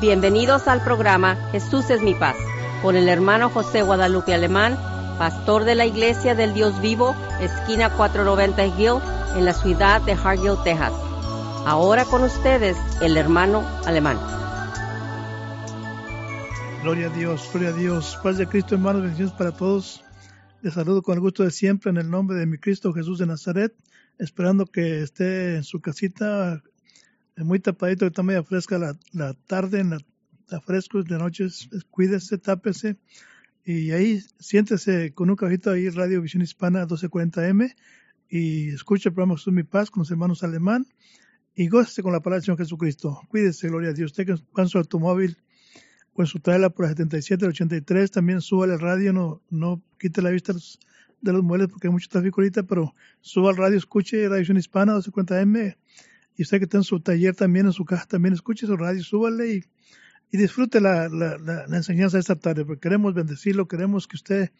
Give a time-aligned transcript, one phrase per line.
[0.00, 2.36] Bienvenidos al programa Jesús es mi paz,
[2.82, 4.76] con el hermano José Guadalupe Alemán,
[5.18, 9.00] pastor de la Iglesia del Dios Vivo, esquina 490 Hill,
[9.38, 10.92] en la ciudad de Hargill, Texas.
[11.64, 14.18] Ahora con ustedes, el hermano Alemán.
[16.82, 18.18] Gloria a Dios, gloria a Dios.
[18.22, 20.04] Paz de Cristo, hermanos, bendiciones para todos.
[20.60, 23.26] Les saludo con el gusto de siempre en el nombre de mi Cristo Jesús de
[23.26, 23.74] Nazaret,
[24.18, 26.62] esperando que esté en su casita
[27.44, 29.98] muy tapadito, está media fresca la, la tarde, en la,
[30.40, 32.96] está fresco de noches, cuídese, tápese
[33.64, 37.74] y ahí siéntese con un cajito ahí, Radio Visión Hispana 1240M
[38.28, 40.86] y escuche el programa Jesús Mi Paz con los hermanos alemán
[41.52, 43.20] y gócese con la palabra del Señor Jesucristo.
[43.28, 44.12] Cuídese, gloria a Dios.
[44.12, 45.36] Usted que va en su automóvil
[46.14, 50.22] o en su trailer por la 77, 83, también suba el radio, no, no quite
[50.22, 54.28] la vista de los muebles porque hay mucho tráfico ahorita, pero suba al radio, escuche
[54.28, 55.76] Radio Visión Hispana 1240M
[56.36, 59.02] y usted que está en su taller también, en su casa también, escuche su radio,
[59.02, 59.64] súbale y,
[60.30, 64.52] y disfrute la, la, la, enseñanza de esta tarde, porque queremos bendecirlo, queremos que usted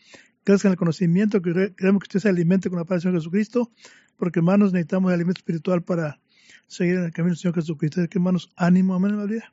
[0.44, 3.20] crezca en el conocimiento, que queremos que usted se alimente con la palabra del Señor
[3.20, 3.70] Jesucristo,
[4.16, 6.20] porque hermanos necesitamos el alimento espiritual para
[6.66, 8.08] seguir en el camino del Señor Jesucristo.
[8.08, 9.52] que hermanos, ánimo, amén, María.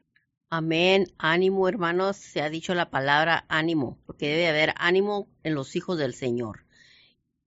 [0.49, 5.75] Amén, ánimo hermanos, se ha dicho la palabra ánimo, porque debe haber ánimo en los
[5.75, 6.62] hijos del Señor.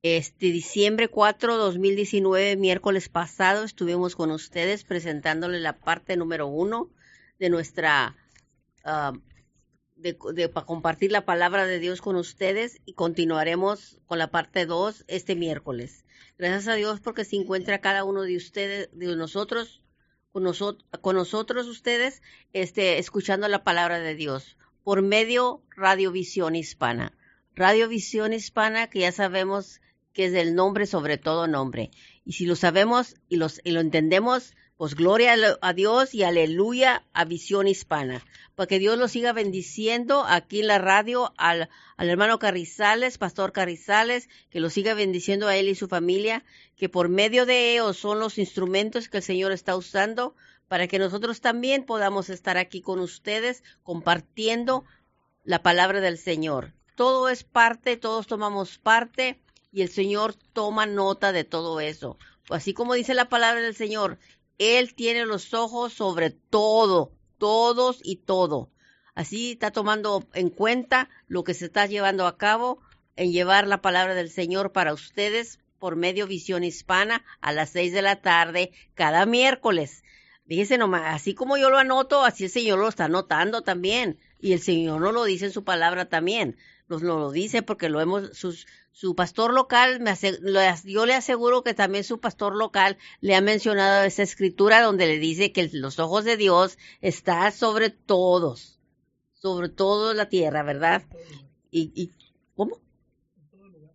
[0.03, 6.91] Este diciembre 4, 2019, miércoles pasado, estuvimos con ustedes presentándole la parte número uno
[7.39, 8.15] de nuestra,
[8.85, 9.19] uh,
[9.97, 14.67] de, de, para compartir la palabra de Dios con ustedes y continuaremos con la parte
[14.67, 16.05] dos este miércoles.
[16.39, 19.83] Gracias a Dios porque se encuentra cada uno de ustedes, de nosotros,
[20.31, 22.23] con, nosotros, con nosotros ustedes,
[22.53, 27.17] este, escuchando la palabra de Dios por medio Radiovisión Hispana.
[27.57, 29.81] Radiovisión Hispana, que ya sabemos
[30.13, 31.91] que es el nombre sobre todo nombre.
[32.27, 37.03] Y si lo sabemos y, los, y lo entendemos, pues gloria a Dios y aleluya
[37.15, 38.23] a Visión Hispana.
[38.57, 43.53] Para que Dios lo siga bendiciendo aquí en la radio al, al hermano Carrizales, Pastor
[43.53, 46.45] Carrizales, que lo siga bendiciendo a él y su familia,
[46.77, 50.35] que por medio de ellos son los instrumentos que el Señor está usando
[50.69, 54.85] para que nosotros también podamos estar aquí con ustedes compartiendo
[55.45, 56.76] la palabra del Señor.
[56.97, 59.39] Todo es parte, todos tomamos parte
[59.71, 62.17] y el Señor toma nota de todo eso.
[62.49, 64.19] Así como dice la palabra del Señor,
[64.57, 68.71] Él tiene los ojos sobre todo, todos y todo.
[69.15, 72.81] Así está tomando en cuenta lo que se está llevando a cabo
[73.15, 77.93] en llevar la palabra del Señor para ustedes por medio Visión Hispana a las seis
[77.93, 80.03] de la tarde cada miércoles.
[80.47, 84.19] Fíjese nomás, así como yo lo anoto, así el Señor lo está anotando también.
[84.41, 86.57] Y el Señor no lo dice en su palabra también.
[86.89, 88.31] Nos lo dice porque lo hemos,
[88.93, 90.15] su pastor local, me
[90.85, 95.19] yo le aseguro que también su pastor local le ha mencionado esa escritura donde le
[95.19, 98.79] dice que los ojos de Dios están sobre todos,
[99.35, 101.03] sobre toda la tierra, ¿verdad?
[101.73, 102.13] Y, y
[102.55, 102.81] ¿cómo?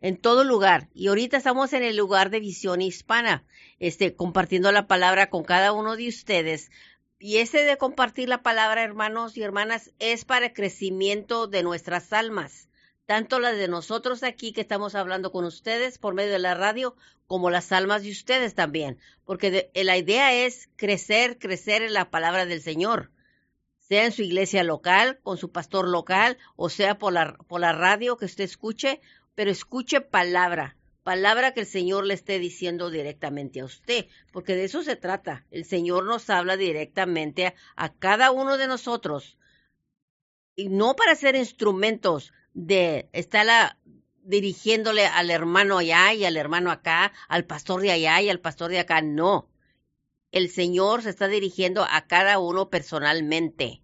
[0.02, 0.90] En todo lugar.
[0.94, 3.46] Y ahorita estamos en el lugar de visión hispana,
[3.80, 6.72] este, compartiendo la palabra con cada uno de ustedes.
[7.20, 12.12] Y ese de compartir la palabra, hermanos y hermanas, es para el crecimiento de nuestras
[12.12, 12.68] almas
[13.06, 16.96] tanto las de nosotros aquí que estamos hablando con ustedes por medio de la radio,
[17.28, 22.10] como las almas de ustedes también, porque eh, la idea es crecer, crecer en la
[22.10, 23.12] palabra del Señor,
[23.80, 27.74] sea en su iglesia local, con su pastor local, o sea por la, por la
[27.74, 29.02] radio que usted escuche,
[29.36, 34.66] pero escuche palabra, palabra que el Señor le esté diciendo directamente a usted, porque de
[34.66, 35.46] eso se trata.
[35.52, 39.38] El Señor nos habla directamente a cada uno de nosotros,
[40.56, 43.78] y no para ser instrumentos de estarla
[44.24, 48.70] dirigiéndole al hermano allá y al hermano acá, al pastor de allá y al pastor
[48.72, 49.02] de acá.
[49.02, 49.50] No.
[50.32, 53.82] El Señor se está dirigiendo a cada uno personalmente.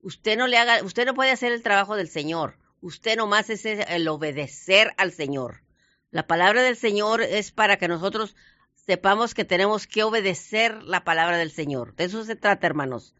[0.00, 2.58] Usted no le haga, usted no puede hacer el trabajo del Señor.
[2.80, 5.62] Usted nomás es el obedecer al Señor.
[6.10, 8.36] La palabra del Señor es para que nosotros
[8.74, 11.94] sepamos que tenemos que obedecer la palabra del Señor.
[11.96, 13.14] De eso se trata, hermanos.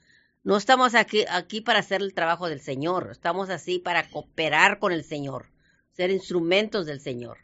[0.47, 4.93] No estamos aquí, aquí para hacer el trabajo del Señor, estamos así para cooperar con
[4.93, 5.47] el Señor,
[5.91, 7.39] ser instrumentos del Señor.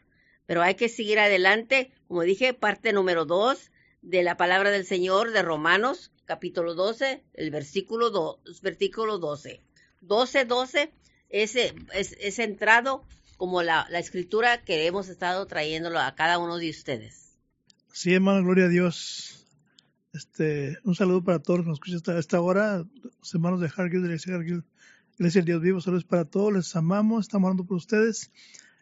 [0.45, 3.71] Pero hay que seguir adelante, como dije, parte número dos
[4.01, 9.59] de la palabra del Señor de Romanos, capítulo 12, el versículo, do, versículo 12.
[9.99, 10.93] 12, 12
[11.27, 13.03] es, es, centrado
[13.35, 17.37] como la, la, escritura que hemos estado trayéndolo a cada uno de ustedes.
[17.91, 19.42] Sí, hermano, gloria a Dios.
[20.13, 23.71] Este, un saludo para todos los que nos escuchan hasta esta hora, los hermanos de
[23.75, 24.63] Hargill, de Iglesia Hargill,
[25.17, 28.31] Iglesia del Dios Vivo, saludos para todos, les amamos, estamos hablando por ustedes.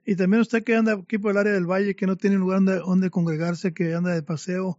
[0.06, 2.62] Y también usted que anda aquí por el área del valle, que no tiene lugar
[2.66, 4.78] donde, congregarse, que anda de paseo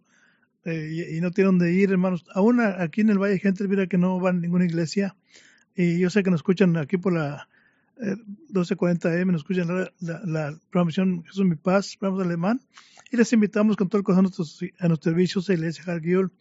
[0.66, 2.26] eh, y, no tiene donde ir, hermanos.
[2.34, 5.16] Aún aquí en el valle hay gente mira que no va a ninguna iglesia.
[5.74, 7.48] Y yo sé que nos escuchan aquí por la
[8.02, 9.68] 1240 M, nos escuchan
[10.00, 12.60] la, la, programación Jesús Mi Paz, programa alemán.
[13.10, 16.32] Y les invitamos con todo el corazón a nuestros, a nuestros servicios de Iglesia Hargiol.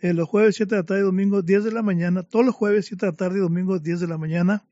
[0.00, 2.54] Eh, los jueves 7 de la tarde y domingo 10 de la mañana, todos los
[2.54, 4.64] jueves 7 de la tarde y domingo 10 de la mañana.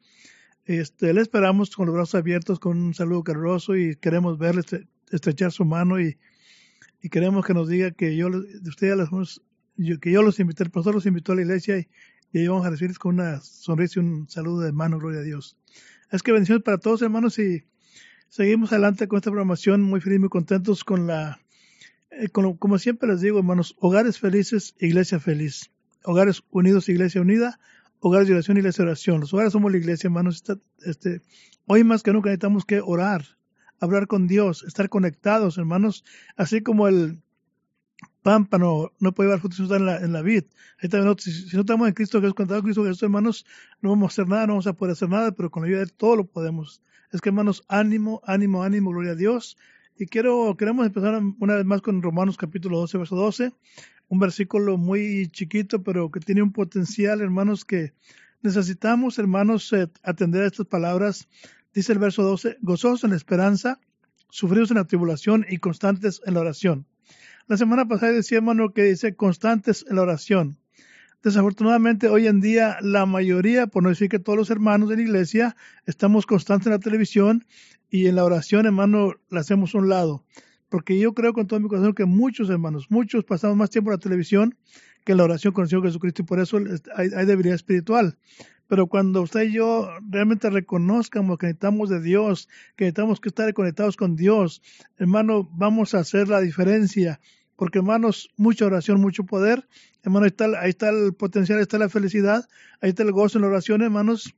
[0.67, 4.63] Este, le esperamos con los brazos abiertos, con un saludo caluroso y queremos verle
[5.11, 6.19] estrechar su mano y,
[7.03, 8.29] y queremos que nos diga que yo,
[8.67, 8.97] usted
[10.01, 11.89] que yo los invité, el pastor los invitó a la iglesia y,
[12.33, 15.23] y ahí vamos a recibirles con una sonrisa y un saludo de mano, gloria a
[15.23, 15.57] Dios.
[16.15, 17.65] Es que bendiciones para todos, hermanos, y
[18.29, 21.41] seguimos adelante con esta programación, muy feliz, muy contentos con la,
[22.13, 25.73] eh, como siempre les digo, hermanos, hogares felices, iglesia feliz.
[26.05, 27.59] Hogares unidos, iglesia unida.
[27.99, 29.23] Hogares de oración, iglesia de oración.
[29.23, 30.45] Los hogares somos la iglesia, hermanos.
[30.85, 31.21] este,
[31.67, 33.25] hoy más que nunca necesitamos que orar,
[33.81, 36.05] hablar con Dios, estar conectados, hermanos,
[36.37, 37.24] así como el
[38.25, 40.45] pámpano no puede llevar frutos si no está en la, en la vid.
[40.81, 43.45] si, no estamos en Cristo Jesús, cuando Cristo Jesús, hermanos,
[43.83, 45.81] no vamos a hacer nada, no vamos a poder hacer nada, pero con la ayuda
[45.81, 46.83] de todo lo podemos.
[47.13, 49.59] Es que, hermanos, ánimo, ánimo, ánimo, gloria a Dios.
[49.99, 53.53] Y quiero, queremos empezar una vez más con Romanos capítulo 12, verso 12,
[54.09, 57.93] un versículo muy chiquito, pero que tiene un potencial, hermanos, que
[58.41, 61.29] necesitamos, hermanos, eh, atender a estas palabras.
[61.75, 63.79] Dice el verso 12, gozosos en la esperanza,
[64.31, 66.87] sufridos en la tribulación y constantes en la oración.
[67.47, 70.57] La semana pasada decía, hermano, que dice constantes en la oración.
[71.23, 75.03] Desafortunadamente, hoy en día, la mayoría, por no decir que todos los hermanos de la
[75.03, 75.55] iglesia,
[75.85, 77.45] estamos constantes en la televisión
[77.91, 80.25] y en la oración, hermano, la hacemos a un lado.
[80.71, 83.97] Porque yo creo con todo mi corazón que muchos hermanos, muchos pasamos más tiempo en
[83.97, 84.57] la televisión
[85.05, 86.59] que en la oración con el Señor Jesucristo y por eso
[86.97, 88.17] hay, hay debilidad espiritual.
[88.67, 93.53] Pero cuando usted y yo realmente reconozcamos que necesitamos de Dios, que necesitamos que estar
[93.53, 94.63] conectados con Dios,
[94.97, 97.21] hermano, vamos a hacer la diferencia.
[97.57, 99.69] Porque, hermanos, mucha oración, mucho poder.
[100.03, 100.27] Hermano,
[100.59, 102.49] ahí está, el potencial, ahí está la felicidad,
[102.81, 104.35] ahí está el gozo en la oración, hermanos.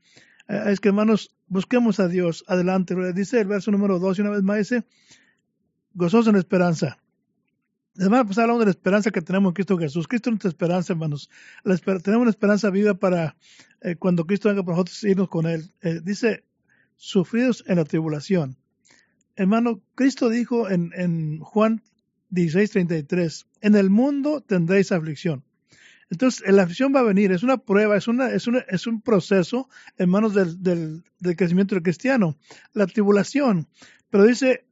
[0.48, 2.44] Eh, es que, hermanos, busquemos a Dios.
[2.46, 2.94] Adelante.
[3.14, 4.84] Dice el verso número 2 y una vez más dice,
[5.94, 6.98] gozoso en esperanza.
[7.98, 10.06] Además, pues hablamos de la esperanza que tenemos en Cristo Jesús.
[10.06, 11.30] Cristo es nuestra esperanza, hermanos.
[11.64, 13.36] tenemos una esperanza viva para
[13.80, 15.72] eh, cuando Cristo venga por nosotros irnos con Él.
[15.82, 16.44] Eh, dice,
[16.96, 18.56] sufridos en la tribulación.
[19.36, 21.82] Hermano, Cristo dijo en, en Juan
[22.32, 25.44] 16:33, en el mundo tendréis aflicción.
[26.08, 29.00] Entonces, la aflicción va a venir, es una prueba, es, una, es, una, es un
[29.00, 32.36] proceso, hermanos, del, del, del crecimiento del cristiano.
[32.72, 33.66] La tribulación,
[34.08, 34.64] pero dice,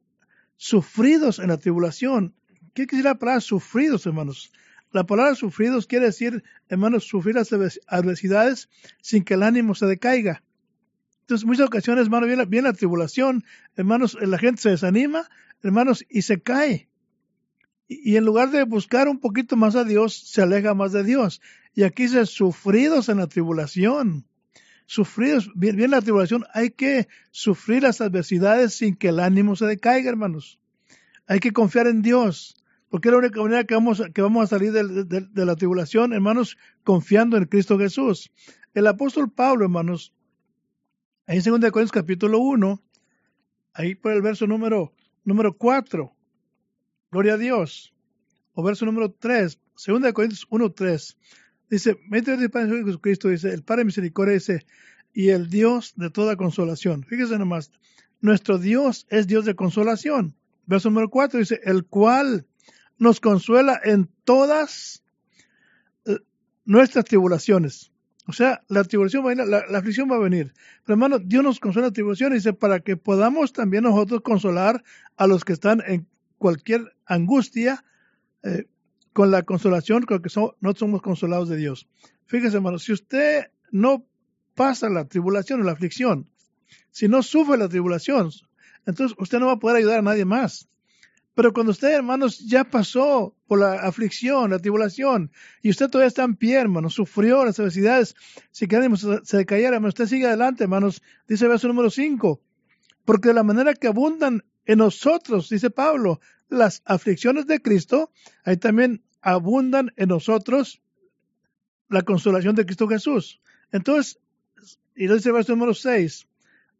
[0.57, 2.33] sufridos en la tribulación.
[2.75, 4.51] ¿Qué quiere decir la palabra sufridos, hermanos?
[4.91, 7.53] La palabra sufridos quiere decir, hermanos, sufrir las
[7.87, 8.67] adversidades
[9.01, 10.43] sin que el ánimo se decaiga.
[11.21, 13.45] Entonces, muchas ocasiones, hermanos, viene, la tribulación,
[13.77, 15.29] hermanos, la gente se desanima,
[15.63, 16.89] hermanos, y se cae.
[17.87, 21.41] Y, en lugar de buscar un poquito más a Dios, se aleja más de Dios.
[21.75, 24.27] Y aquí dice, sufridos en la tribulación.
[24.85, 30.09] Sufridos, bien la tribulación, hay que sufrir las adversidades sin que el ánimo se decaiga,
[30.09, 30.59] hermanos.
[31.25, 32.57] Hay que confiar en Dios,
[32.95, 36.57] porque es la única manera que vamos, que vamos a salir de, la tribulación, hermanos,
[36.85, 38.31] confiando en Cristo Jesús.
[38.73, 40.13] El apóstol Pablo, hermanos,
[41.27, 42.81] ahí en 2 Corintios capítulo 1,
[43.73, 44.93] ahí por el verso número,
[45.25, 46.15] número 4,
[47.11, 47.93] Gloria a Dios.
[48.53, 51.17] O verso número 3, 2 Corintios 1, 3.
[51.69, 54.65] Dice, mete de Padre Jesucristo, dice, el Padre de misericordia dice,
[55.11, 57.03] y el Dios de toda consolación.
[57.03, 57.73] Fíjese nomás,
[58.21, 60.33] nuestro Dios es Dios de consolación.
[60.65, 62.47] Verso número 4 dice, el cual
[62.97, 65.03] nos consuela en todas
[66.05, 66.19] eh,
[66.65, 67.91] nuestras tribulaciones.
[68.27, 70.53] O sea, la tribulación va a venir, la, aflicción va a venir.
[70.83, 74.83] Pero hermano, Dios nos consuela en la tribulación, dice, para que podamos también nosotros consolar
[75.15, 77.85] a los que están en cualquier angustia
[78.43, 78.65] eh,
[79.13, 81.87] con la consolación con que no somos consolados de Dios.
[82.25, 84.05] Fíjese, hermano, si usted no
[84.55, 86.27] pasa la tribulación o la aflicción,
[86.91, 88.31] si no sufre la tribulación,
[88.85, 90.67] entonces usted no va a poder ayudar a nadie más.
[91.35, 96.23] Pero cuando usted, hermanos, ya pasó por la aflicción, la tribulación, y usted todavía está
[96.23, 98.15] en pie, hermanos, sufrió las adversidades,
[98.51, 102.41] si queremos se cayera, hermanos, usted sigue adelante, hermanos, dice el verso número 5,
[103.03, 108.11] porque de la manera que abundan en nosotros, dice Pablo, las aflicciones de Cristo,
[108.45, 110.81] ahí también abundan en nosotros
[111.89, 113.41] la consolación de Cristo Jesús.
[113.71, 114.19] Entonces,
[114.95, 116.27] y dice el verso número 6,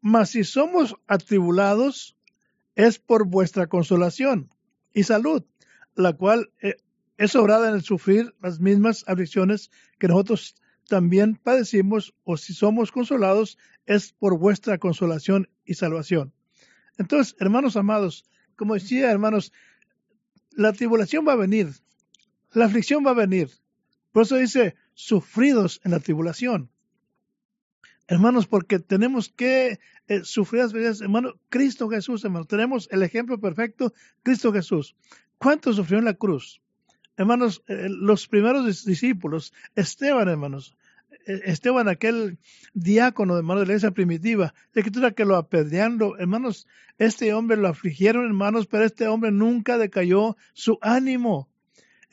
[0.02, 2.15] mas si somos atribulados,
[2.76, 4.50] es por vuestra consolación
[4.94, 5.44] y salud,
[5.96, 6.76] la cual eh,
[7.18, 10.56] es obrada en el sufrir las mismas aflicciones que nosotros
[10.88, 16.34] también padecimos, o si somos consolados, es por vuestra consolación y salvación.
[16.98, 19.52] Entonces, hermanos amados, como decía, hermanos,
[20.52, 21.70] la tribulación va a venir,
[22.52, 23.50] la aflicción va a venir.
[24.12, 26.70] Por eso dice, sufridos en la tribulación.
[28.08, 33.94] Hermanos, porque tenemos que eh, sufrir las hermano, Cristo Jesús, hermano, tenemos el ejemplo perfecto,
[34.22, 34.96] Cristo Jesús.
[35.40, 36.62] ¿Cuánto sufrió en la cruz?
[37.18, 40.78] Hermanos, eh, los primeros discípulos, Esteban, hermanos,
[41.26, 42.38] eh, Esteban, aquel
[42.74, 46.68] diácono, hermano, de la iglesia primitiva, la escritura que lo apedreando, hermanos,
[47.00, 51.50] este hombre lo afligieron, hermanos, pero este hombre nunca decayó su ánimo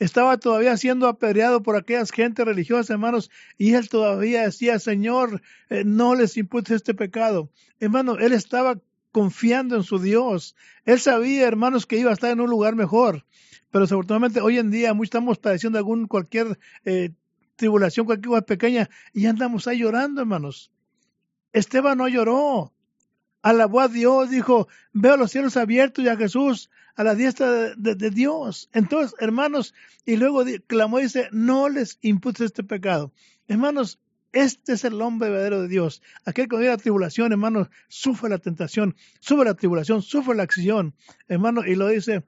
[0.03, 5.83] estaba todavía siendo apedreado por aquellas gentes religiosas, hermanos, y él todavía decía, Señor, eh,
[5.85, 7.49] no les imputes este pecado.
[7.79, 8.79] Hermano, él estaba
[9.11, 10.55] confiando en su Dios.
[10.85, 13.25] Él sabía, hermanos, que iba a estar en un lugar mejor.
[13.71, 17.11] Pero desafortunadamente hoy en día estamos padeciendo algún cualquier eh,
[17.55, 20.71] tribulación, cualquier cosa pequeña, y andamos ahí llorando, hermanos.
[21.53, 22.73] Esteban no lloró.
[23.41, 28.09] Alabó a Dios, dijo, veo los cielos abiertos y a Jesús a la diestra de,
[28.11, 28.69] Dios.
[28.73, 29.73] Entonces, hermanos,
[30.05, 33.11] y luego clamó y dice, no les imputes este pecado.
[33.47, 33.99] Hermanos,
[34.31, 36.01] este es el hombre verdadero de Dios.
[36.25, 40.95] Aquel que vive la tribulación, hermanos, sufre la tentación, sufre la tribulación, sufre la acción,
[41.27, 42.23] hermano, y lo dice,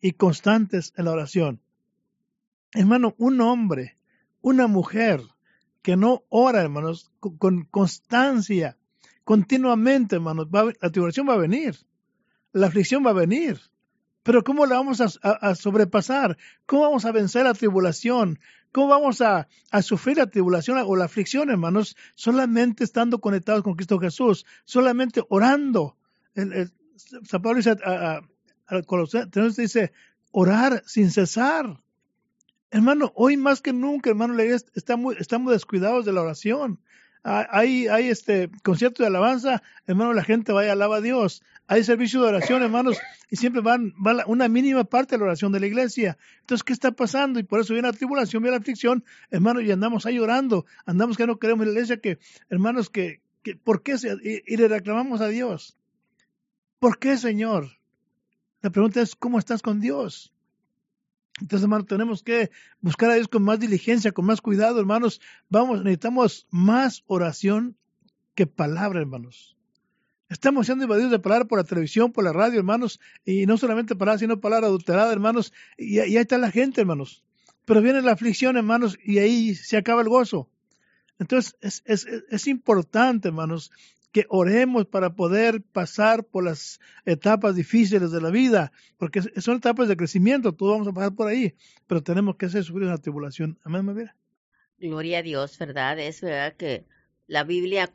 [0.00, 1.60] y constantes en la oración.
[2.72, 3.96] Hermano, un hombre,
[4.40, 5.22] una mujer
[5.82, 8.76] que no ora, hermanos, con, constancia,
[9.24, 11.76] continuamente, hermanos, la tribulación va a venir
[12.52, 13.60] la aflicción va a venir.
[14.22, 16.36] Pero ¿cómo la vamos a, sobrepasar?
[16.66, 18.38] ¿Cómo vamos a vencer la tribulación?
[18.72, 19.48] ¿Cómo vamos a,
[19.82, 21.96] sufrir la tribulación o la aflicción, hermanos?
[22.14, 25.96] Solamente estando conectados con Cristo Jesús, solamente orando.
[26.34, 28.20] El, San Pablo dice a,
[29.56, 29.92] dice,
[30.30, 31.80] orar sin cesar.
[32.70, 34.38] Hermano, hoy más que nunca, hermano,
[34.74, 36.80] estamos, estamos descuidados de la oración.
[37.22, 41.42] Hay, hay este concierto de alabanza, hermano, la gente vaya a alabar a Dios.
[41.70, 42.96] Hay servicio de oración, hermanos,
[43.28, 46.16] y siempre van, va una mínima parte de la oración de la iglesia.
[46.40, 47.38] Entonces, ¿qué está pasando?
[47.38, 50.64] Y por eso viene la tribulación, viene la aflicción, hermanos, y andamos ahí llorando.
[50.86, 53.20] Andamos que no queremos la iglesia que, hermanos, que,
[53.64, 53.98] ¿por qué?
[53.98, 55.76] Se, y, le reclamamos a Dios.
[56.78, 57.68] ¿Por qué, Señor?
[58.62, 60.32] La pregunta es, ¿cómo estás con Dios?
[61.38, 65.20] Entonces, hermanos, tenemos que buscar a Dios con más diligencia, con más cuidado, hermanos.
[65.50, 67.76] Vamos, necesitamos más oración
[68.34, 69.57] que palabra, hermanos.
[70.28, 73.96] Estamos siendo invadidos de palabra por la televisión, por la radio, hermanos, y no solamente
[73.96, 77.24] palabra, sino palabra adulterada, hermanos, y, ahí está la gente, hermanos.
[77.64, 80.50] Pero viene la aflicción, hermanos, y ahí se acaba el gozo.
[81.18, 81.56] Entonces,
[81.86, 83.72] es, importante, hermanos,
[84.12, 89.88] que oremos para poder pasar por las etapas difíciles de la vida, porque son etapas
[89.88, 91.54] de crecimiento, todos vamos a pasar por ahí,
[91.86, 93.58] pero tenemos que hacer sufrir una tribulación.
[93.64, 94.10] Amén.
[94.78, 95.98] Gloria a Dios, ¿verdad?
[95.98, 96.84] Es verdad que
[97.26, 97.88] la Biblia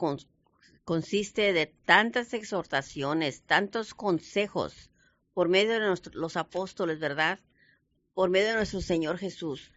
[0.83, 4.91] consiste de tantas exhortaciones, tantos consejos
[5.33, 7.39] por medio de los apóstoles, ¿verdad?
[8.13, 9.71] Por medio de nuestro Señor Jesús.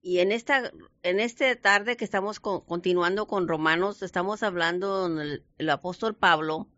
[0.00, 0.72] Y en esta,
[1.04, 6.68] en este tarde que estamos continuando con Romanos, estamos hablando, el, apóstol Pablo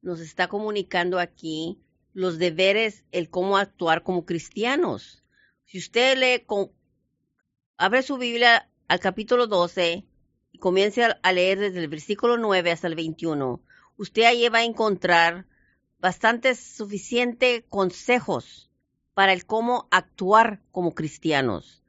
[0.00, 5.24] nos está comunicando aquí los deberes, el cómo actuar como cristianos.
[5.64, 6.70] Si usted lee, con,
[7.76, 10.07] abre su Biblia al capítulo 12 y
[10.58, 13.60] comience a leer desde el versículo 9 hasta el 21,
[13.96, 15.46] usted ahí va a encontrar
[15.98, 18.70] bastantes suficientes consejos
[19.14, 21.82] para el cómo actuar como cristianos.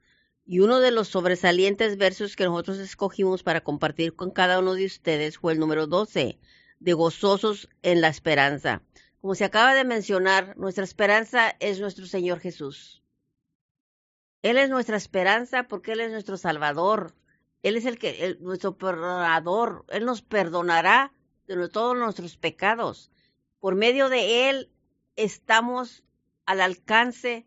[0.46, 4.86] Y uno de los sobresalientes versos que nosotros escogimos para compartir con cada uno de
[4.86, 6.40] ustedes fue el número 12,
[6.80, 8.82] de gozosos en la esperanza.
[9.22, 13.04] Como se acaba de mencionar, nuestra esperanza es nuestro Señor Jesús.
[14.42, 17.14] Él es nuestra esperanza porque Él es nuestro Salvador.
[17.64, 19.86] Él es el que, nuestro perdonador.
[19.90, 21.14] Él nos perdonará
[21.48, 23.12] de todos nuestros pecados.
[23.60, 24.72] Por medio de Él
[25.16, 26.04] estamos
[26.46, 27.46] al alcance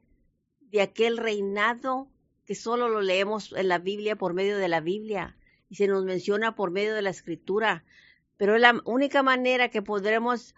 [0.60, 2.08] de aquel reinado
[2.44, 5.36] que solo lo leemos en la Biblia por medio de la Biblia
[5.68, 7.84] y se nos menciona por medio de la escritura,
[8.36, 10.54] pero es la única manera que podremos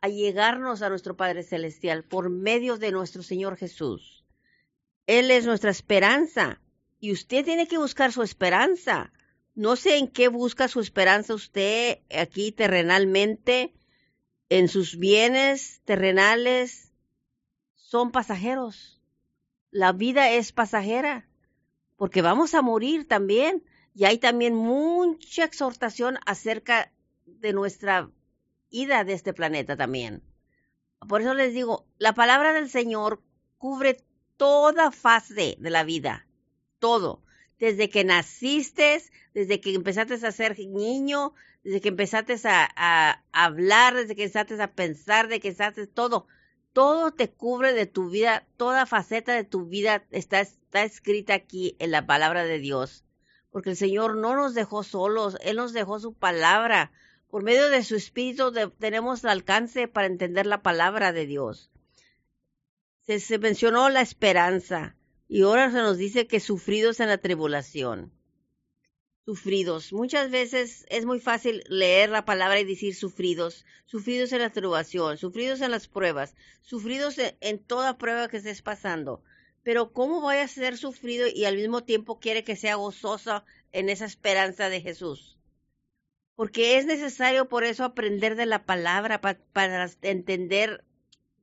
[0.00, 4.24] allegarnos a nuestro Padre Celestial por medio de nuestro Señor Jesús.
[5.06, 6.60] Él es nuestra esperanza
[7.00, 9.12] y usted tiene que buscar su esperanza.
[9.54, 13.74] No sé en qué busca su esperanza usted aquí terrenalmente,
[14.48, 16.92] en sus bienes terrenales,
[17.74, 18.98] son pasajeros
[19.70, 21.28] la vida es pasajera,
[21.96, 23.64] porque vamos a morir también.
[23.94, 26.92] Y hay también mucha exhortación acerca
[27.26, 28.10] de nuestra
[28.70, 30.22] ida de este planeta también.
[31.08, 33.22] Por eso les digo, la palabra del Señor
[33.56, 34.04] cubre
[34.36, 36.26] toda fase de la vida,
[36.78, 37.22] todo.
[37.58, 39.02] Desde que naciste,
[39.34, 44.72] desde que empezaste a ser niño, desde que empezaste a, hablar, desde que empezaste a
[44.72, 46.26] pensar, de que empezaste todo
[46.78, 51.74] todo te cubre de tu vida, toda faceta de tu vida está, está escrita aquí
[51.80, 53.04] en la palabra de Dios.
[53.50, 56.92] porque el Señor no nos dejó solos, Él nos dejó su palabra.
[57.30, 61.72] Por medio de su Espíritu tenemos el alcance para entender la palabra de Dios.
[63.02, 64.94] Se mencionó la esperanza
[65.28, 68.12] y ahora se nos dice que sufridos en la tribulación
[69.28, 69.92] sufridos.
[69.92, 75.18] Muchas veces es muy fácil leer la palabra y decir sufridos, sufridos en la tribulación,
[75.18, 79.22] sufridos en las pruebas, sufridos en, toda prueba que estés pasando.
[79.62, 83.90] Pero ¿cómo voy a ser sufrido y al mismo tiempo quiere que sea gozosa en
[83.90, 85.38] esa esperanza de Jesús?
[86.34, 90.84] Porque es necesario por eso aprender de la palabra para entender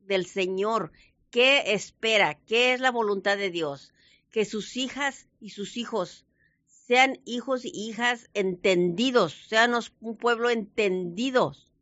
[0.07, 0.91] del Señor
[1.35, 3.91] qué espera, qué es la voluntad de Dios,
[4.31, 6.25] que sus hijas y sus hijos
[6.65, 11.73] sean hijos y hijas entendidos, sean un pueblo entendidos.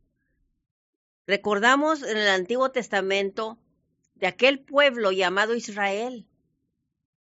[1.28, 3.56] Recordamos en el Antiguo Testamento
[4.16, 6.26] de aquel pueblo llamado Israel.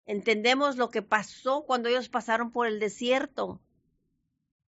[0.05, 3.59] Entendemos lo que pasó cuando ellos pasaron por el desierto.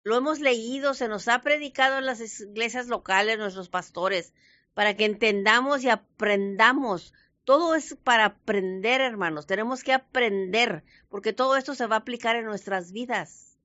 [0.02, 4.34] Lo hemos leído, se nos ha predicado en las iglesias locales, nuestros pastores,
[4.74, 9.46] para que entendamos y aprendamos todo es para aprender, hermanos.
[9.46, 13.58] Tenemos que aprender, porque todo esto se va a aplicar en nuestras vidas.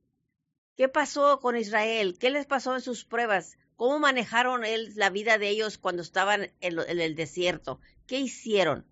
[0.75, 2.17] ¿Qué pasó con Israel?
[2.19, 3.57] ¿Qué les pasó en sus pruebas?
[3.75, 4.63] ¿Cómo manejaron
[4.95, 7.79] la vida de ellos cuando estaban en, el desierto?
[8.07, 8.85] ¿Qué hicieron?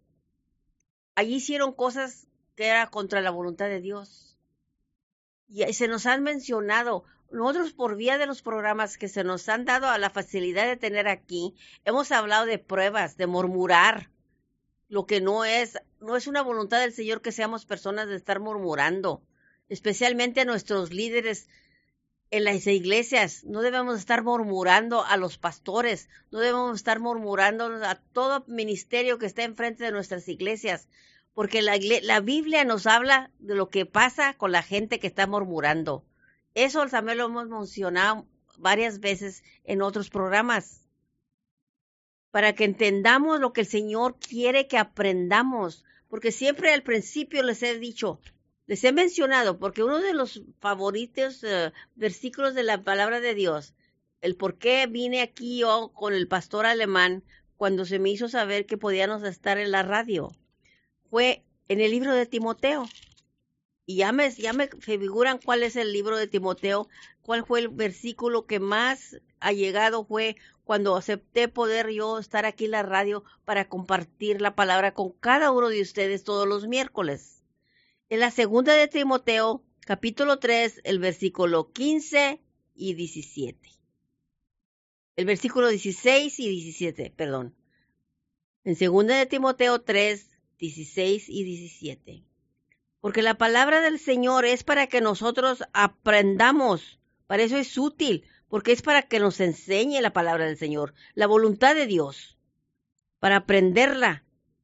[1.16, 4.38] Allí hicieron cosas que eran contra la voluntad de Dios.
[5.50, 9.66] Y se nos han mencionado, nosotros por vía de los programas que se nos han
[9.66, 14.10] dado a la facilidad de tener aquí, hemos hablado de pruebas, de murmurar,
[14.90, 18.40] lo que no es, no es una voluntad del Señor que seamos personas de estar
[18.40, 19.22] murmurando,
[19.70, 21.48] especialmente a nuestros líderes
[22.32, 23.44] en las iglesias.
[23.44, 29.26] No debemos estar murmurando a los pastores, no debemos estar murmurando a todo ministerio que
[29.26, 30.88] está enfrente de nuestras iglesias,
[31.34, 35.28] porque la, la Biblia nos habla de lo que pasa con la gente que está
[35.28, 36.04] murmurando.
[36.56, 38.26] Eso también lo hemos mencionado
[38.58, 40.87] varias veces en otros programas
[42.38, 47.64] para que entendamos lo que el Señor quiere que aprendamos, porque siempre al principio les
[47.64, 48.20] he dicho,
[48.68, 53.74] les he mencionado, porque uno de los favoritos eh, versículos de la palabra de Dios,
[54.22, 57.24] el por qué vine aquí yo con el pastor alemán
[57.56, 60.32] cuando se me hizo saber que podíamos estar en la radio,
[61.10, 62.88] fue en el libro de Timoteo.
[63.90, 66.90] Y ya me, figuran cuál es el libro de Timoteo,
[67.22, 72.66] cuál fue el versículo que más ha llegado fue cuando acepté poder yo estar aquí
[72.66, 77.46] en la radio para compartir la palabra con cada uno de ustedes todos los miércoles.
[78.10, 82.42] En la segunda de Timoteo, capítulo 3, el versículo 15
[82.76, 83.70] y 17.
[85.16, 87.56] El versículo 16 y 17, perdón.
[88.66, 92.28] En segunda de Timoteo 3, 16 y 17.
[93.00, 97.00] Porque la palabra del Señor es para que nosotros aprendamos.
[97.28, 101.28] Para eso es útil, porque es para que nos enseñe la palabra del Señor, la
[101.28, 102.38] voluntad de Dios,
[103.20, 104.24] para aprenderla,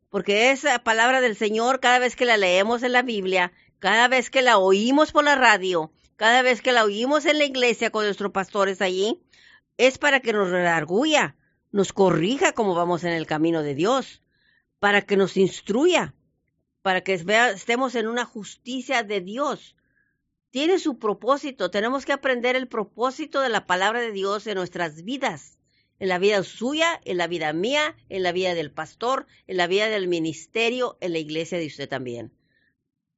[0.09, 4.29] porque esa palabra del Señor, cada vez que la leemos en la Biblia, cada vez
[4.29, 8.05] que la oímos por la radio, cada vez que la oímos en la iglesia con
[8.05, 9.21] nuestros pastores allí,
[9.77, 11.35] es para que nos redarguya,
[11.71, 14.21] nos corrija como vamos en el camino de Dios,
[14.79, 16.13] para que nos instruya,
[16.83, 19.75] para que estemos en una justicia de Dios,
[20.51, 21.71] tiene su propósito.
[21.71, 25.57] Tenemos que aprender el propósito de la palabra de Dios en nuestras vidas,
[25.97, 29.67] en la vida suya, en la vida mía, en la vida del pastor, en la
[29.67, 32.33] vida del ministerio, en la iglesia de usted también.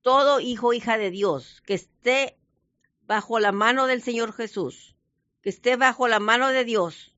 [0.02, 2.38] Todo hijo, hija de Dios que esté
[3.02, 4.96] bajo la mano del Señor Jesús,
[5.42, 7.16] que esté bajo la mano de Dios,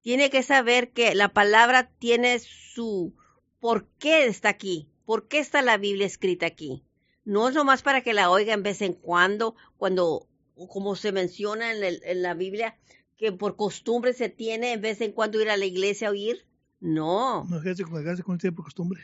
[0.00, 3.14] tiene que saber que la palabra tiene su
[3.60, 6.82] por qué está aquí, por qué está la Biblia escrita aquí
[7.26, 10.28] no es nomás para que la oigan vez en cuando, cuando,
[10.68, 12.78] como se menciona en, la Biblia,
[13.16, 16.46] que por costumbre se tiene en vez en cuando ir a la iglesia a oír.
[16.78, 17.44] No.
[17.44, 19.02] No dejes de congregarse con tiempo costumbre.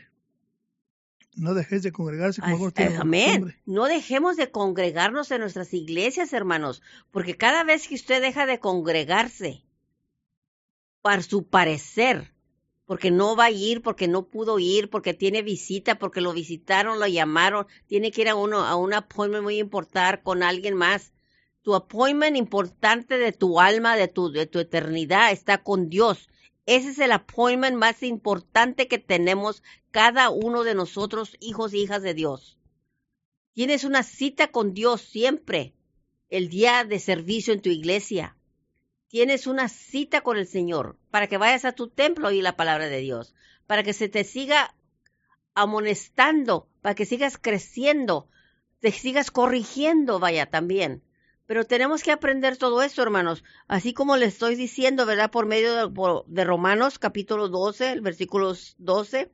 [1.35, 3.55] No dejes de congregarse como tiempo Amén.
[3.65, 8.59] No dejemos de congregarnos en nuestras iglesias, hermanos, porque cada vez que usted deja de
[8.59, 9.65] congregarse,
[11.01, 12.32] para su parecer,
[12.93, 16.99] porque no va a ir, porque no pudo ir, porque tiene visita, porque lo visitaron,
[16.99, 21.11] lo llamaron, tiene que ir a uno a un appointment muy importante con alguien más.
[21.63, 26.29] Tu appointment importante de tu alma, de tu, de tu eternidad, está con Dios.
[26.67, 32.03] Ese es el appointment más importante que tenemos cada uno de nosotros, hijos e hijas
[32.03, 32.59] de Dios.
[33.53, 35.73] Tienes una cita con Dios siempre,
[36.29, 38.37] el día de servicio en tu iglesia
[39.13, 42.87] tienes una cita con el Señor para que vayas a tu templo y la palabra
[42.87, 43.35] de Dios,
[43.67, 44.73] para que se te siga
[45.53, 48.27] amonestando, para que sigas creciendo.
[48.79, 51.03] te sigas corrigiendo, vaya, también.
[51.45, 53.43] Pero tenemos que aprender todo esto, hermanos.
[53.67, 55.29] Así como le estoy diciendo, ¿verdad?
[55.29, 55.91] Por medio
[56.25, 59.31] de, Romanos capítulo 12, el versículo 12,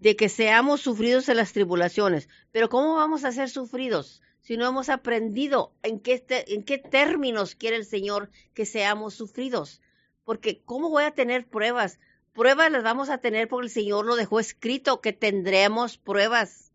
[0.00, 2.28] de que seamos sufridos en las tribulaciones.
[2.52, 7.54] Pero ¿cómo vamos a ser sufridos si no hemos aprendido en qué, en qué términos
[7.54, 9.80] quiere el Señor que seamos sufridos?
[10.24, 11.98] Porque ¿cómo voy a tener pruebas?
[12.32, 16.72] Pruebas las vamos a tener porque el Señor lo dejó escrito, que tendremos pruebas.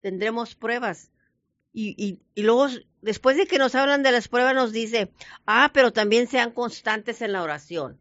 [0.00, 1.10] Tendremos pruebas.
[1.72, 2.66] Y, y, y luego,
[3.00, 5.10] después de que nos hablan de las pruebas, nos dice,
[5.46, 7.98] ah, pero también sean constantes en la oración.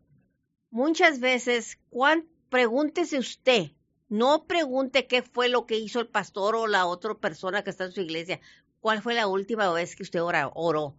[0.70, 3.72] Muchas veces, ¿cuán, pregúntese usted,
[4.10, 7.86] no pregunte qué fue lo que hizo el pastor o la otra persona que está
[7.86, 8.40] en su iglesia.
[8.80, 10.96] ¿Cuál fue la última vez que usted oró?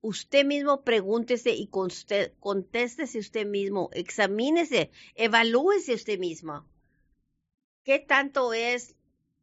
[0.00, 6.68] Usted mismo pregúntese y contéstese usted mismo, examínese, evalúese usted mismo.
[7.82, 8.94] ¿Qué tanto es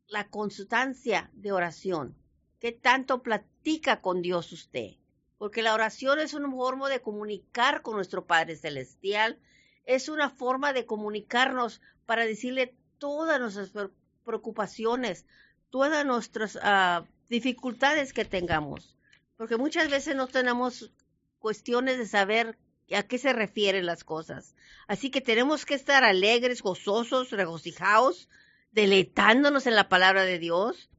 [0.07, 2.15] la constancia de oración?
[2.59, 4.91] ¿Qué tanto platica con Dios usted?
[5.37, 9.39] Porque la oración es una forma de comunicar con nuestro Padre Celestial,
[9.85, 13.91] es una forma de comunicarnos para decirle todas nuestras
[14.23, 15.25] preocupaciones,
[15.69, 18.95] todas nuestras uh, dificultades que tengamos.
[19.37, 20.91] Porque muchas veces no tenemos
[21.39, 22.57] cuestiones de saber
[22.93, 24.55] a qué se refieren las cosas.
[24.87, 28.29] Así que tenemos que estar alegres, gozosos, regocijados,
[28.71, 30.89] deleitándonos en la palabra de Dios.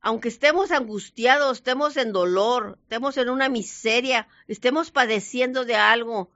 [0.00, 6.30] Aunque estemos angustiados, estemos en dolor, estemos en una miseria, estemos padeciendo de algo,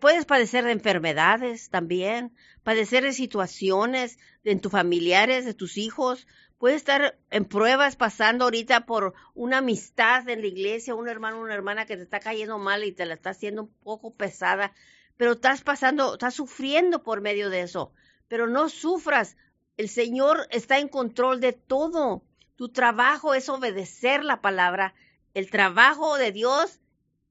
[0.00, 6.26] puedes padecer de enfermedades también, padecer de situaciones de tus familiares, de tus hijos.
[6.58, 11.54] Puedes estar en pruebas pasando ahorita por una amistad en la iglesia, un hermano, una
[11.54, 14.72] hermana que te está cayendo mal y te la está haciendo un poco pesada,
[15.16, 17.92] pero estás pasando, estás sufriendo por medio de eso.
[18.28, 19.36] Pero no sufras,
[19.76, 22.22] el Señor está en control de todo.
[22.56, 24.94] Tu trabajo es obedecer la palabra.
[25.32, 26.80] El trabajo de Dios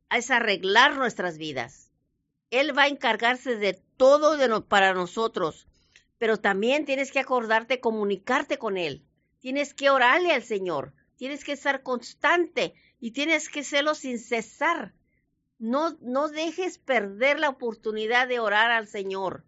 [0.09, 1.88] es arreglar nuestras vidas.
[2.51, 5.67] Él va a encargarse de todo para nosotros,
[6.17, 9.05] pero también tienes que acordarte, comunicarte con Él.
[9.39, 14.93] Tienes que orarle al Señor, tienes que ser constante y tienes que hacerlo sin cesar.
[15.57, 19.43] No, no dejes perder la oportunidad de orar al Señor.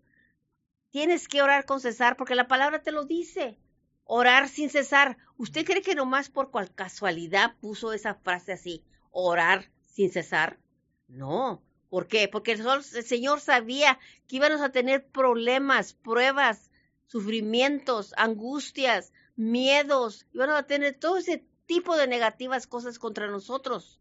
[0.90, 3.58] Tienes que orar con cesar porque la palabra te lo dice.
[4.04, 5.18] Orar sin cesar.
[5.38, 8.84] ¿Usted cree que nomás por cual casualidad puso esa frase así?
[9.10, 10.60] Orar sin cesar.
[11.08, 12.30] No, ¿Por qué?
[12.30, 16.72] Porque el, Señor sabía que íbamos a tener problemas, pruebas,
[17.06, 24.00] sufrimientos, angustias, miedos, íbamos a tener todo ese tipo de negativas cosas contra nosotros.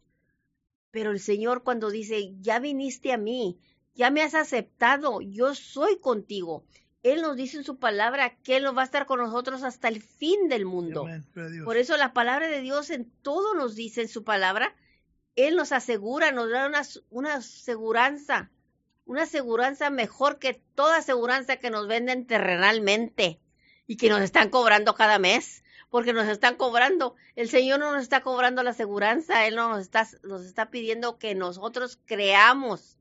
[0.92, 3.58] Pero el Señor cuando dice, ya viniste a mí,
[3.96, 6.64] ya me has aceptado, yo soy contigo.
[7.02, 9.88] Él nos dice en su palabra que Él nos va a estar con nosotros hasta
[9.88, 11.08] el fin del mundo.
[11.64, 14.76] Por eso la palabra de Dios en todo nos dice en su palabra
[15.36, 18.50] él nos asegura, nos da una, una aseguranza,
[19.04, 23.40] una aseguranza mejor que toda aseguranza que nos venden terrenalmente
[23.86, 27.16] y que nos están cobrando cada mes, porque nos están cobrando.
[27.34, 31.18] El Señor no nos está cobrando la aseguranza, Él no nos está, nos está pidiendo
[31.18, 32.98] que nosotros creamos,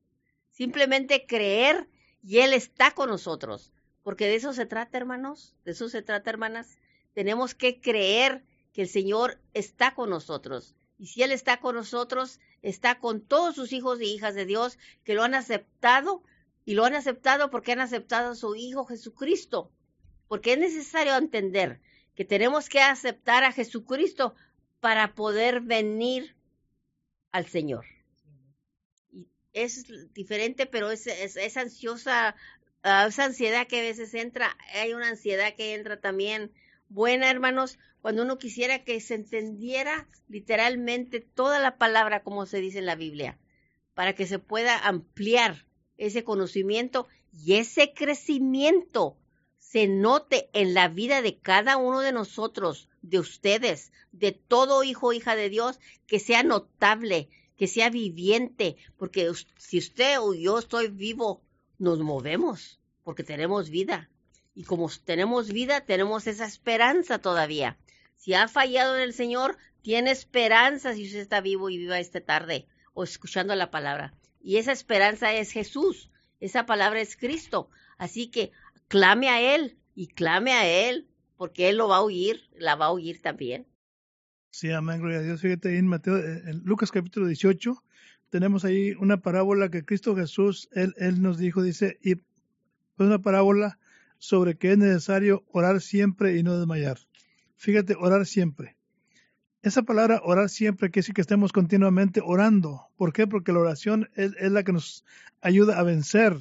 [0.50, 1.88] simplemente creer
[2.24, 6.30] y Él está con nosotros, porque de eso se trata, hermanos, de eso se trata,
[6.30, 6.78] hermanas.
[7.14, 12.40] Tenemos que creer que el Señor está con nosotros y si Él está con nosotros,
[12.62, 16.22] está con todos sus hijos y hijas de Dios que lo han aceptado
[16.66, 19.72] y lo han aceptado porque han aceptado a su Hijo Jesucristo.
[20.28, 21.80] Porque es necesario entender
[22.16, 24.36] que tenemos que aceptar a Jesucristo
[24.82, 26.36] para poder venir
[27.32, 27.86] al Señor.
[29.14, 32.36] Y es diferente, pero es, es, ansiosa,
[32.84, 36.52] uh, esa ansiedad que a veces entra, hay una ansiedad que entra también
[36.90, 42.80] buena, hermanos, cuando uno quisiera que se entendiera literalmente toda la palabra como se dice
[42.80, 43.38] en la Biblia,
[43.94, 45.66] para que se pueda ampliar
[45.98, 49.18] ese conocimiento y ese crecimiento
[49.58, 55.08] se note en la vida de cada uno de nosotros, de ustedes, de todo hijo
[55.08, 60.58] o hija de Dios, que sea notable, que sea viviente, porque si usted o yo
[60.58, 61.44] estoy vivo,
[61.78, 64.10] nos movemos, porque tenemos vida.
[64.56, 67.78] Y como tenemos vida, tenemos esa esperanza todavía.
[68.20, 72.20] Si ha fallado en el Señor, tiene esperanza si usted está vivo y viva esta
[72.20, 74.14] tarde o escuchando la palabra.
[74.42, 77.70] Y esa esperanza es Jesús, esa palabra es Cristo.
[77.98, 78.52] Así que
[78.90, 82.88] clame a Él y clame a Él, porque Él lo va a oír, la va
[82.88, 83.68] a oír también.
[84.52, 85.40] Sí, amén, gloria a Dios.
[85.40, 87.82] Fíjate en Mateo, eh, en Lucas capítulo 18,
[88.30, 92.20] tenemos ahí una parábola que Cristo Jesús, Él, él nos dijo, dice, y es
[92.98, 93.80] una parábola
[94.18, 96.98] sobre que es necesario orar siempre y no desmayar.
[97.60, 98.78] Fíjate, orar siempre.
[99.62, 102.88] esa palabra orar siempre quiere decir que estemos continuamente orando.
[102.96, 103.28] ¿Por qué?
[103.28, 105.04] Porque la oración es, la que nos
[105.42, 106.38] ayuda a vencer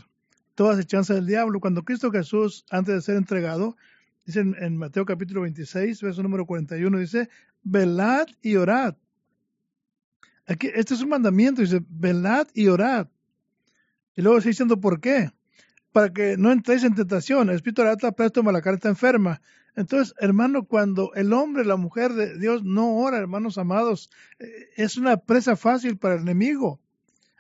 [0.55, 1.59] todas las chances del diablo.
[1.59, 3.77] Cuando Cristo Jesús, antes de ser entregado,
[4.27, 7.29] dice en, Mateo capítulo 26, verso número 41, dice,
[7.65, 8.95] velad y orad.
[10.47, 13.09] Aquí, este es un mandamiento, dice, velad y orad.
[14.15, 15.33] Y luego sigue diciendo, ¿por qué?
[15.91, 17.49] Para que no entréis en tentación.
[17.49, 19.41] El espíritu está presto, la carne está enferma.
[19.79, 24.11] Entonces, hermano, cuando el hombre, la mujer de Dios no ora, hermanos amados,
[24.41, 26.81] eh, es una presa fácil para el enemigo.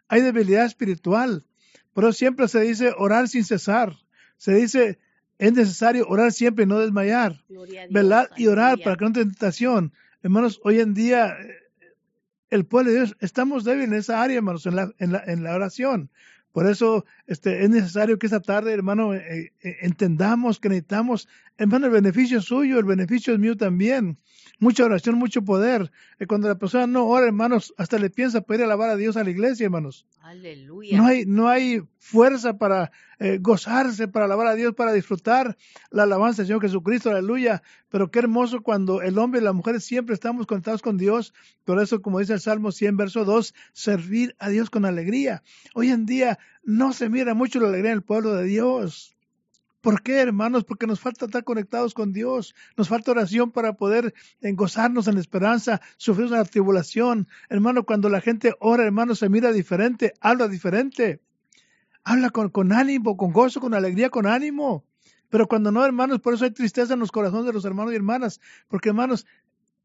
[0.06, 1.44] Hay debilidad espiritual.
[1.92, 3.96] Por eso siempre se dice orar sin cesar.
[4.36, 5.00] Se dice,
[5.38, 7.42] es necesario orar siempre y no desmayar.
[7.90, 9.92] Velar y orar para que no tenga tentación.
[10.22, 11.56] Hermanos, hoy en día eh,
[12.50, 15.42] el pueblo de Dios, estamos débiles en esa área, hermanos, en la, en la, en
[15.42, 16.08] la oración.
[16.52, 21.86] Por eso este, es necesario que esta tarde, hermano, eh, eh, entendamos que necesitamos, hermano,
[21.86, 24.18] el beneficio es suyo, el beneficio es mío también.
[24.58, 25.92] Mucha oración, mucho poder.
[26.18, 29.22] Y cuando la persona no ora, hermanos, hasta le piensa poder alabar a Dios a
[29.22, 30.06] la iglesia, hermanos.
[30.20, 30.96] Aleluya.
[30.96, 35.56] No hay, no hay fuerza para eh, gozarse, para alabar a Dios, para disfrutar
[35.90, 37.62] la alabanza del Señor Jesucristo, aleluya.
[37.88, 41.34] Pero qué hermoso cuando el hombre y la mujer siempre estamos conectados con Dios.
[41.64, 45.42] Por eso, como dice el Salmo 100, verso 2, servir a Dios con alegría.
[45.74, 49.16] Hoy en día no se mira mucho la alegría en el pueblo de Dios.
[49.80, 50.64] ¿Por qué, hermanos?
[50.64, 52.54] Porque nos falta estar conectados con Dios.
[52.76, 57.28] Nos falta oración para poder gozarnos en la esperanza, sufrir una tribulación.
[57.48, 61.20] Hermano, cuando la gente ora, hermano, se mira diferente, habla diferente.
[62.02, 64.84] Habla con, con ánimo, con gozo, con alegría, con ánimo.
[65.28, 67.96] Pero cuando no, hermanos, por eso hay tristeza en los corazones de los hermanos y
[67.96, 68.40] hermanas.
[68.66, 69.26] Porque, hermanos,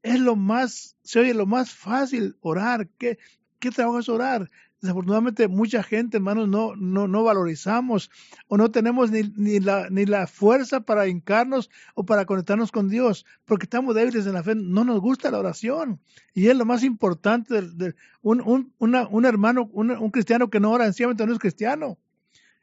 [0.02, 2.88] es lo más, se oye lo más fácil orar.
[2.98, 3.20] ¿Qué,
[3.60, 4.50] qué trabajo es orar?
[4.84, 8.12] Desafortunadamente mucha gente, hermanos, no, no, valorizamos
[8.50, 13.64] o no tenemos ni, ni, la, fuerza para hincarnos o para conectarnos con Dios, porque
[13.64, 16.02] estamos débiles en la fe, no nos gusta la oración.
[16.34, 21.32] Y es lo más importante de, un, hermano, un, cristiano que no ora, sencillamente no
[21.32, 21.98] es cristiano.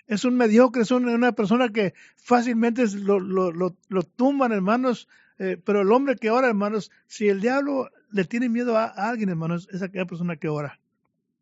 [0.06, 5.80] Es un mediocre, es una, persona que fácilmente lo, lo, lo, tumban, hermanos, eh, pero
[5.80, 9.68] el hombre que ora, hermanos, si el diablo le tiene miedo a, a alguien, hermanos,
[9.72, 10.78] es aquella persona que ora.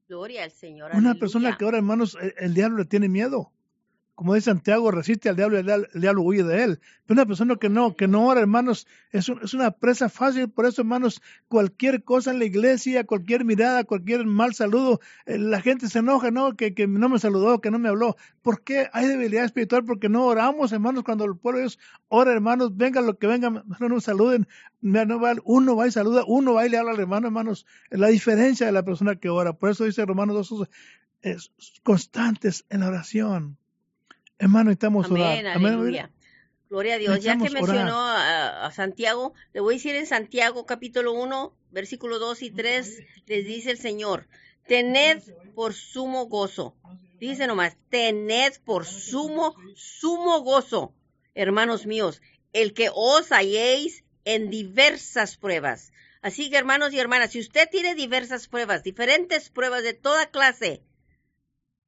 [0.09, 0.90] Gloria al Señor.
[0.94, 3.53] Una persona que ahora, hermanos, el, diablo le tiene miedo
[4.18, 6.81] como dice Santiago, resiste al diablo y el, diablo huye de él.
[7.07, 10.48] Pero una persona que no, que no ora, hermanos, es, es, una presa fácil.
[10.50, 15.61] Por eso, hermanos, cualquier cosa en la iglesia, cualquier mirada, cualquier mal saludo, eh, la
[15.61, 16.57] gente se enoja, ¿no?
[16.57, 18.16] Que, no me saludó, que no me habló.
[18.42, 19.85] ¿Por qué hay debilidad espiritual?
[19.85, 21.78] Porque no oramos, hermanos, cuando el pueblo de Dios
[22.09, 24.48] ora, hermanos, vengan lo que vengan, no nos saluden.
[24.83, 27.66] Uno va y saluda, uno va y le habla al hermano, hermanos.
[27.90, 29.52] La diferencia de la persona que ora.
[29.52, 30.68] Por eso dice Romanos 2,
[31.22, 31.52] es
[31.85, 33.59] constantes en la oración
[34.38, 36.11] Hermano, estamos Amén, aleluya.
[36.70, 37.20] Gloria a Dios.
[37.22, 42.42] Ya que mencionó a, Santiago, le voy a decir en Santiago capítulo 1, versículo 2
[42.42, 44.29] y 3, les dice el Señor,
[44.66, 45.22] tened
[45.55, 46.77] por sumo gozo.
[47.18, 50.94] Dice nomás, tened por sumo, sumo gozo,
[51.35, 52.22] hermanos míos,
[52.53, 55.92] el que os halléis en diversas pruebas.
[56.20, 60.83] Así que hermanos y hermanas, si usted tiene diversas pruebas, diferentes pruebas de toda clase,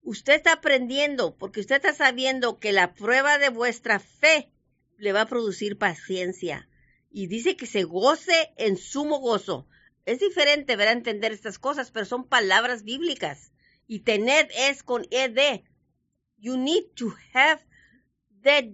[0.03, 4.51] Usted está aprendiendo porque usted está sabiendo que la prueba de vuestra fe
[4.97, 6.69] le va a producir paciencia.
[7.11, 9.67] Y dice que se goce en sumo gozo.
[10.07, 13.53] Es diferente, ver a entender estas cosas, pero son palabras bíblicas.
[13.87, 15.63] Y tener es con ed.
[16.39, 17.61] You need to have
[18.43, 18.65] that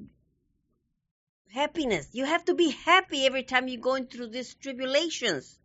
[1.53, 2.11] happiness.
[2.13, 5.59] You have to be happy every time you're going through these tribulations.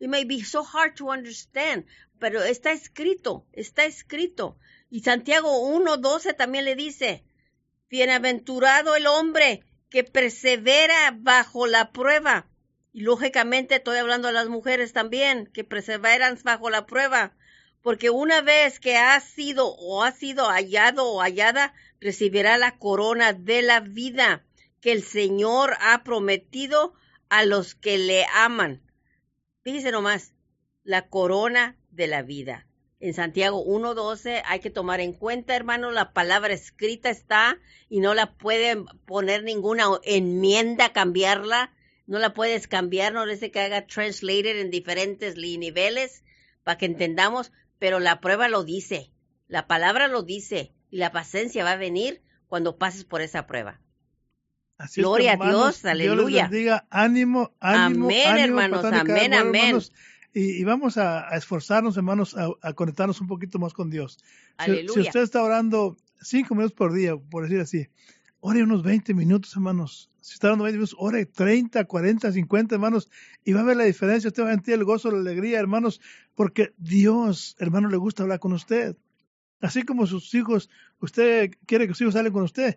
[0.00, 1.84] It may be so hard to understand,
[2.18, 4.56] pero está escrito, está escrito.
[4.90, 7.24] Y Santiago 1.12 también le dice,
[7.88, 12.46] bienaventurado el hombre que persevera bajo la prueba.
[12.92, 17.36] Y lógicamente estoy hablando a las mujeres también, que perseveran bajo la prueba.
[17.82, 23.32] Porque una vez que ha sido o ha sido hallado o hallada, recibirá la corona
[23.32, 24.44] de la vida
[24.80, 26.94] que el Señor ha prometido
[27.28, 28.82] a los que le aman.
[29.62, 30.34] Fíjese nomás,
[30.82, 32.66] la corona de la vida
[33.04, 37.58] en Santiago 1.12 hay que tomar en cuenta, hermano, la palabra escrita está
[37.90, 41.70] y no la pueden poner ninguna enmienda, cambiarla.
[42.06, 46.24] No la puedes cambiar, no dice que haga translated en diferentes niveles
[46.62, 49.10] para que entendamos, pero la prueba lo dice,
[49.48, 53.82] la palabra lo dice y la paciencia va a venir cuando pases por esa prueba.
[54.96, 56.48] Gloria a Dios, aleluya.
[56.50, 58.06] Dios les ánimo, ánimo.
[58.06, 59.80] Amén, hermanos, amén, amén
[60.34, 64.18] y, vamos a, esforzarnos, hermanos, a, conectarnos un poquito más con Dios.
[64.64, 67.86] Si, usted está orando cinco minutos por día, por decir así,
[68.40, 70.10] ore unos 20 minutos, hermanos.
[70.20, 73.08] si está dando 20 minutos, ore 30, 40, 50, hermanos,
[73.44, 74.28] y va a ver la diferencia.
[74.28, 76.00] Usted va a sentir el gozo, la alegría, hermanos,
[76.34, 78.96] porque Dios, hermano, le gusta hablar con usted.
[79.60, 80.68] Así como sus hijos,
[81.00, 82.76] usted quiere que sus hijos salgan con usted.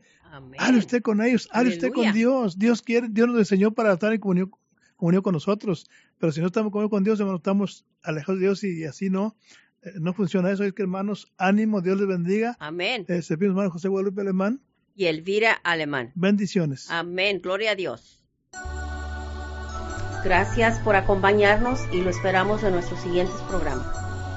[0.59, 2.59] Hable usted con ellos, hable usted con Dios.
[2.59, 4.51] Dios quiere, Dios nos enseñó para estar en comunión,
[4.95, 5.89] con nosotros.
[6.19, 9.35] Pero si no estamos con Dios, hermano, estamos alejados de Dios y así no.
[9.83, 10.63] Eh, no funciona eso.
[10.63, 12.55] Es que, hermanos, ánimo, Dios les bendiga.
[12.59, 13.05] Amén.
[13.07, 14.61] Eh, hermano José Guadalupe Alemán.
[14.95, 16.11] Y Elvira Alemán.
[16.15, 16.89] Bendiciones.
[16.89, 17.39] Amén.
[17.41, 18.23] Gloria a Dios.
[20.23, 23.85] Gracias por acompañarnos y lo esperamos en nuestros siguientes programas.